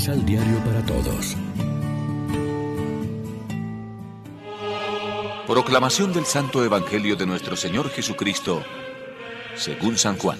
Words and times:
Misal 0.00 0.24
Diario 0.24 0.56
para 0.64 0.82
Todos. 0.86 1.36
Proclamación 5.46 6.14
del 6.14 6.24
Santo 6.24 6.64
Evangelio 6.64 7.16
de 7.16 7.26
nuestro 7.26 7.54
Señor 7.54 7.90
Jesucristo, 7.90 8.64
según 9.56 9.98
San 9.98 10.16
Juan. 10.16 10.38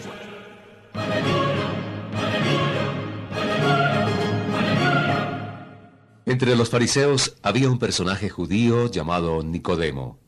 Entre 6.24 6.56
los 6.56 6.70
fariseos 6.70 7.36
había 7.42 7.68
un 7.68 7.78
personaje 7.78 8.30
judío 8.30 8.90
llamado 8.90 9.42
Nicodemo. 9.42 10.18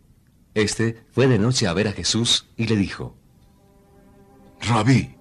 Este 0.52 1.06
fue 1.10 1.26
de 1.26 1.38
noche 1.38 1.66
a 1.66 1.72
ver 1.72 1.88
a 1.88 1.92
Jesús 1.92 2.50
y 2.58 2.66
le 2.66 2.76
dijo, 2.76 3.16
Rabí, 4.60 5.14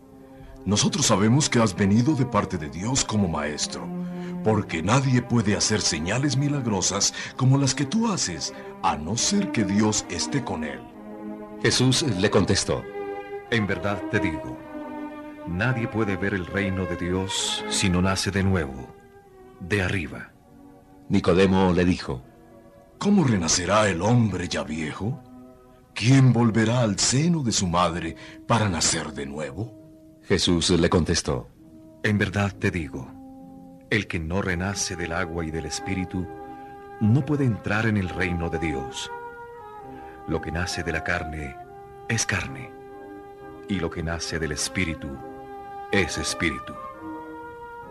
nosotros 0.65 1.07
sabemos 1.07 1.49
que 1.49 1.59
has 1.59 1.75
venido 1.75 2.13
de 2.13 2.25
parte 2.25 2.57
de 2.57 2.69
Dios 2.69 3.03
como 3.03 3.27
maestro, 3.27 3.87
porque 4.43 4.83
nadie 4.83 5.21
puede 5.21 5.55
hacer 5.55 5.81
señales 5.81 6.37
milagrosas 6.37 7.13
como 7.35 7.57
las 7.57 7.73
que 7.73 7.85
tú 7.85 8.11
haces, 8.11 8.53
a 8.83 8.95
no 8.95 9.17
ser 9.17 9.51
que 9.51 9.63
Dios 9.63 10.05
esté 10.09 10.43
con 10.43 10.63
él. 10.63 10.79
Jesús 11.63 12.03
le 12.03 12.29
contestó, 12.29 12.83
En 13.49 13.65
verdad 13.65 14.01
te 14.11 14.19
digo, 14.19 14.57
nadie 15.47 15.87
puede 15.87 16.15
ver 16.15 16.33
el 16.33 16.45
reino 16.45 16.85
de 16.85 16.95
Dios 16.95 17.63
si 17.69 17.89
no 17.89 18.01
nace 18.01 18.29
de 18.31 18.43
nuevo, 18.43 18.93
de 19.59 19.81
arriba. 19.81 20.31
Nicodemo 21.09 21.73
le 21.73 21.85
dijo, 21.85 22.23
¿Cómo 22.99 23.23
renacerá 23.23 23.89
el 23.89 24.03
hombre 24.03 24.47
ya 24.47 24.63
viejo? 24.63 25.23
¿Quién 25.95 26.33
volverá 26.33 26.81
al 26.81 26.99
seno 26.99 27.41
de 27.41 27.51
su 27.51 27.65
madre 27.65 28.15
para 28.47 28.69
nacer 28.69 29.11
de 29.13 29.25
nuevo? 29.25 29.80
Jesús 30.31 30.69
le 30.69 30.89
contestó, 30.89 31.49
En 32.03 32.17
verdad 32.17 32.53
te 32.57 32.71
digo, 32.71 33.05
el 33.89 34.07
que 34.07 34.17
no 34.17 34.41
renace 34.41 34.95
del 34.95 35.11
agua 35.11 35.43
y 35.43 35.51
del 35.51 35.65
espíritu, 35.65 36.25
no 37.01 37.25
puede 37.25 37.43
entrar 37.43 37.85
en 37.85 37.97
el 37.97 38.07
reino 38.07 38.49
de 38.49 38.57
Dios. 38.57 39.11
Lo 40.29 40.39
que 40.39 40.49
nace 40.49 40.83
de 40.83 40.93
la 40.93 41.03
carne 41.03 41.57
es 42.07 42.25
carne, 42.25 42.71
y 43.67 43.81
lo 43.81 43.89
que 43.89 44.03
nace 44.03 44.39
del 44.39 44.53
espíritu 44.53 45.09
es 45.91 46.17
espíritu. 46.17 46.75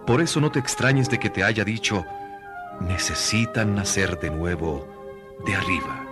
Por 0.06 0.22
eso 0.22 0.41
no 0.41 0.50
te 0.50 0.61
extrañes 0.61 1.11
de 1.11 1.18
que 1.18 1.28
te 1.28 1.44
haya 1.44 1.62
dicho, 1.62 2.06
necesitan 2.80 3.74
nacer 3.74 4.18
de 4.18 4.30
nuevo 4.30 4.88
de 5.44 5.56
arriba. 5.56 6.06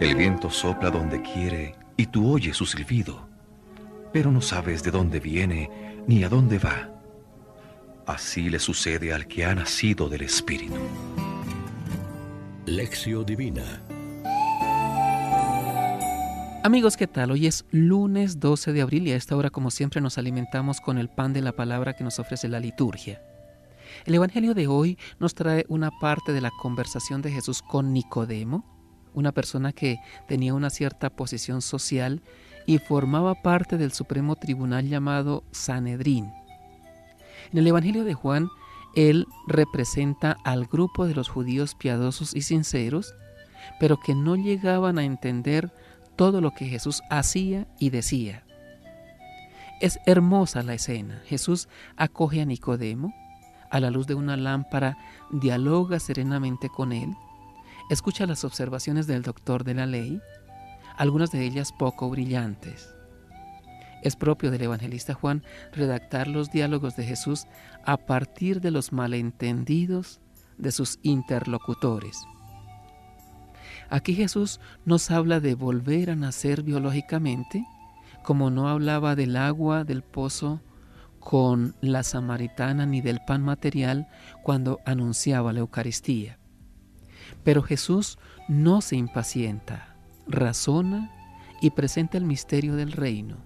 El 0.00 0.14
viento 0.14 0.48
sopla 0.48 0.90
donde 0.90 1.20
quiere 1.20 1.74
y 1.98 2.06
tú 2.06 2.32
oyes 2.32 2.56
su 2.56 2.64
silbido, 2.64 3.25
pero 4.12 4.30
no 4.30 4.40
sabes 4.40 4.82
de 4.82 4.90
dónde 4.90 5.20
viene 5.20 5.70
ni 6.06 6.24
a 6.24 6.28
dónde 6.28 6.58
va. 6.58 6.90
Así 8.06 8.48
le 8.48 8.58
sucede 8.58 9.12
al 9.12 9.26
que 9.26 9.44
ha 9.44 9.54
nacido 9.54 10.08
del 10.08 10.22
Espíritu. 10.22 10.80
Lección 12.66 13.24
Divina 13.24 13.82
Amigos, 16.66 16.96
¿qué 16.96 17.06
tal? 17.06 17.30
Hoy 17.30 17.46
es 17.46 17.64
lunes 17.70 18.40
12 18.40 18.72
de 18.72 18.82
abril 18.82 19.06
y 19.06 19.12
a 19.12 19.16
esta 19.16 19.36
hora, 19.36 19.50
como 19.50 19.70
siempre, 19.70 20.00
nos 20.00 20.18
alimentamos 20.18 20.80
con 20.80 20.98
el 20.98 21.08
pan 21.08 21.32
de 21.32 21.40
la 21.40 21.52
palabra 21.52 21.92
que 21.92 22.02
nos 22.02 22.18
ofrece 22.18 22.48
la 22.48 22.58
liturgia. 22.58 23.22
El 24.04 24.16
Evangelio 24.16 24.52
de 24.52 24.66
hoy 24.66 24.98
nos 25.20 25.36
trae 25.36 25.64
una 25.68 25.92
parte 26.00 26.32
de 26.32 26.40
la 26.40 26.50
conversación 26.60 27.22
de 27.22 27.30
Jesús 27.30 27.62
con 27.62 27.92
Nicodemo, 27.92 28.64
una 29.14 29.30
persona 29.30 29.72
que 29.72 29.98
tenía 30.26 30.54
una 30.54 30.70
cierta 30.70 31.08
posición 31.10 31.62
social 31.62 32.20
y 32.66 32.78
formaba 32.78 33.34
parte 33.34 33.78
del 33.78 33.92
Supremo 33.92 34.36
Tribunal 34.36 34.88
llamado 34.88 35.44
Sanedrín. 35.52 36.32
En 37.52 37.58
el 37.58 37.66
Evangelio 37.66 38.04
de 38.04 38.14
Juan, 38.14 38.48
él 38.94 39.26
representa 39.46 40.36
al 40.44 40.66
grupo 40.66 41.06
de 41.06 41.14
los 41.14 41.28
judíos 41.28 41.74
piadosos 41.74 42.34
y 42.34 42.42
sinceros, 42.42 43.14
pero 43.78 43.98
que 43.98 44.14
no 44.14 44.36
llegaban 44.36 44.98
a 44.98 45.04
entender 45.04 45.72
todo 46.16 46.40
lo 46.40 46.52
que 46.52 46.66
Jesús 46.66 47.02
hacía 47.10 47.66
y 47.78 47.90
decía. 47.90 48.42
Es 49.80 49.98
hermosa 50.06 50.62
la 50.62 50.74
escena. 50.74 51.22
Jesús 51.26 51.68
acoge 51.96 52.40
a 52.40 52.46
Nicodemo, 52.46 53.14
a 53.70 53.80
la 53.80 53.90
luz 53.90 54.06
de 54.06 54.14
una 54.14 54.36
lámpara, 54.36 54.96
dialoga 55.30 56.00
serenamente 56.00 56.68
con 56.68 56.92
él, 56.92 57.14
escucha 57.90 58.26
las 58.26 58.44
observaciones 58.44 59.06
del 59.06 59.22
doctor 59.22 59.64
de 59.64 59.74
la 59.74 59.86
ley, 59.86 60.20
algunas 60.96 61.30
de 61.30 61.44
ellas 61.44 61.72
poco 61.72 62.10
brillantes. 62.10 62.94
Es 64.02 64.16
propio 64.16 64.50
del 64.50 64.62
evangelista 64.62 65.14
Juan 65.14 65.42
redactar 65.72 66.28
los 66.28 66.50
diálogos 66.50 66.96
de 66.96 67.04
Jesús 67.04 67.46
a 67.84 67.96
partir 67.96 68.60
de 68.60 68.70
los 68.70 68.92
malentendidos 68.92 70.20
de 70.58 70.72
sus 70.72 70.98
interlocutores. 71.02 72.18
Aquí 73.88 74.14
Jesús 74.14 74.60
nos 74.84 75.10
habla 75.10 75.40
de 75.40 75.54
volver 75.54 76.10
a 76.10 76.16
nacer 76.16 76.62
biológicamente, 76.62 77.64
como 78.22 78.50
no 78.50 78.68
hablaba 78.68 79.14
del 79.14 79.36
agua 79.36 79.84
del 79.84 80.02
pozo 80.02 80.60
con 81.20 81.74
la 81.80 82.02
samaritana 82.02 82.86
ni 82.86 83.00
del 83.00 83.20
pan 83.26 83.42
material 83.42 84.08
cuando 84.44 84.78
anunciaba 84.84 85.52
la 85.52 85.60
Eucaristía. 85.60 86.38
Pero 87.42 87.62
Jesús 87.62 88.18
no 88.48 88.80
se 88.80 88.94
impacienta, 88.94 89.95
razona 90.26 91.10
y 91.60 91.70
presenta 91.70 92.18
el 92.18 92.24
misterio 92.24 92.76
del 92.76 92.92
reino. 92.92 93.38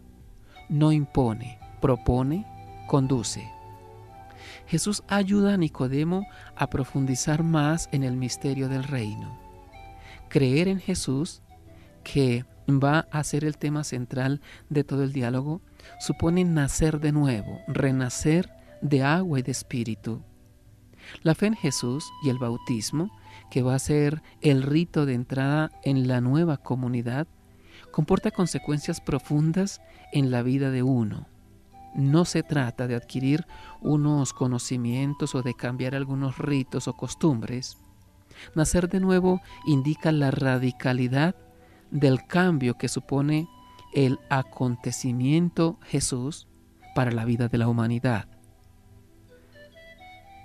No 0.68 0.92
impone, 0.92 1.58
propone, 1.80 2.46
conduce. 2.86 3.50
Jesús 4.66 5.02
ayuda 5.08 5.54
a 5.54 5.56
Nicodemo 5.56 6.26
a 6.56 6.68
profundizar 6.68 7.42
más 7.42 7.88
en 7.92 8.04
el 8.04 8.16
misterio 8.16 8.68
del 8.68 8.84
reino. 8.84 9.38
Creer 10.28 10.68
en 10.68 10.78
Jesús, 10.78 11.42
que 12.04 12.44
va 12.68 13.08
a 13.10 13.24
ser 13.24 13.44
el 13.44 13.58
tema 13.58 13.84
central 13.84 14.40
de 14.68 14.84
todo 14.84 15.02
el 15.02 15.12
diálogo, 15.12 15.60
supone 15.98 16.44
nacer 16.44 17.00
de 17.00 17.12
nuevo, 17.12 17.60
renacer 17.66 18.50
de 18.80 19.02
agua 19.02 19.40
y 19.40 19.42
de 19.42 19.50
espíritu. 19.50 20.22
La 21.22 21.34
fe 21.34 21.46
en 21.46 21.56
Jesús 21.56 22.04
y 22.22 22.28
el 22.28 22.38
bautismo, 22.38 23.10
que 23.50 23.62
va 23.62 23.74
a 23.74 23.78
ser 23.78 24.22
el 24.40 24.62
rito 24.62 25.06
de 25.06 25.14
entrada 25.14 25.70
en 25.82 26.08
la 26.08 26.20
nueva 26.20 26.56
comunidad, 26.56 27.26
comporta 27.90 28.30
consecuencias 28.30 29.00
profundas 29.00 29.80
en 30.12 30.30
la 30.30 30.42
vida 30.42 30.70
de 30.70 30.82
uno. 30.82 31.26
No 31.94 32.24
se 32.24 32.42
trata 32.42 32.86
de 32.86 32.94
adquirir 32.94 33.46
unos 33.80 34.32
conocimientos 34.32 35.34
o 35.34 35.42
de 35.42 35.54
cambiar 35.54 35.94
algunos 35.94 36.38
ritos 36.38 36.86
o 36.86 36.94
costumbres. 36.94 37.78
Nacer 38.54 38.88
de 38.88 39.00
nuevo 39.00 39.40
indica 39.66 40.12
la 40.12 40.30
radicalidad 40.30 41.34
del 41.90 42.26
cambio 42.26 42.74
que 42.74 42.88
supone 42.88 43.48
el 43.92 44.20
acontecimiento 44.28 45.78
Jesús 45.82 46.46
para 46.94 47.10
la 47.10 47.24
vida 47.24 47.48
de 47.48 47.58
la 47.58 47.68
humanidad. 47.68 48.28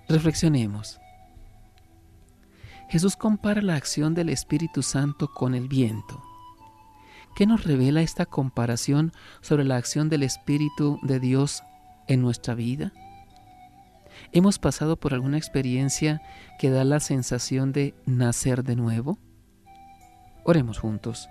Reflexionemos. 0.08 1.00
Jesús 2.90 3.16
compara 3.16 3.62
la 3.62 3.76
acción 3.76 4.14
del 4.14 4.30
Espíritu 4.30 4.84
Santo 4.84 5.32
con 5.34 5.56
el 5.56 5.68
viento. 5.68 6.22
¿Qué 7.36 7.46
nos 7.46 7.64
revela 7.64 8.02
esta 8.02 8.26
comparación 8.26 9.12
sobre 9.42 9.66
la 9.66 9.76
acción 9.76 10.08
del 10.08 10.24
Espíritu 10.24 11.00
de 11.04 11.20
Dios 11.20 11.64
en 12.08 12.22
nuestra 12.22 12.56
vida? 12.56 12.94
¿Hemos 14.32 14.60
pasado 14.60 14.98
por 14.98 15.14
alguna 15.14 15.38
experiencia 15.38 16.22
que 16.60 16.70
da 16.70 16.84
la 16.84 17.00
sensación 17.00 17.72
de 17.74 17.94
nacer 18.06 18.64
de 18.64 18.76
nuevo? 18.76 19.20
Oremos 20.46 20.80
juntos. 20.80 21.28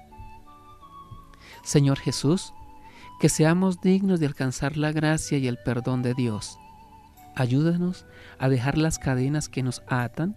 Señor 1.62 1.98
Jesús, 1.98 2.52
que 3.20 3.28
seamos 3.28 3.80
dignos 3.80 4.20
de 4.20 4.26
alcanzar 4.26 4.76
la 4.76 4.92
gracia 4.92 5.38
y 5.38 5.46
el 5.48 5.56
perdón 5.58 6.02
de 6.02 6.14
Dios. 6.14 6.58
Ayúdanos 7.34 8.06
a 8.38 8.48
dejar 8.48 8.76
las 8.76 8.98
cadenas 8.98 9.48
que 9.48 9.62
nos 9.62 9.82
atan, 9.88 10.36